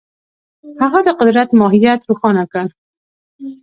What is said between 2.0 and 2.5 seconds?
روښانه